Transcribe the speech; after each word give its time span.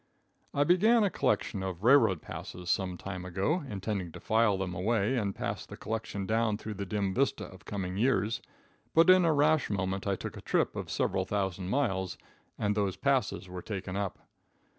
I 0.51 0.63
began 0.63 1.03
a 1.03 1.11
collection 1.11 1.61
of 1.61 1.83
railroad 1.83 2.23
passes 2.23 2.71
some 2.71 2.97
time 2.97 3.23
ago, 3.23 3.63
intending 3.69 4.11
to 4.13 4.19
file 4.19 4.57
them 4.57 4.73
away 4.73 5.15
and 5.15 5.35
pass 5.35 5.63
the 5.63 5.77
collection 5.77 6.25
down 6.25 6.57
through 6.57 6.73
the 6.73 6.87
dim 6.87 7.13
vista 7.13 7.45
of 7.45 7.65
coming 7.65 7.97
years, 7.97 8.41
but 8.95 9.11
in 9.11 9.25
a 9.25 9.31
rash 9.31 9.69
moment 9.69 10.07
I 10.07 10.15
took 10.15 10.35
a 10.35 10.41
trip 10.41 10.75
of 10.75 10.89
several 10.89 11.25
thousand 11.25 11.69
miles, 11.69 12.17
and 12.57 12.73
those 12.73 12.97
passes 12.97 13.47
were 13.47 13.61
taken 13.61 13.95
up. 13.95 14.17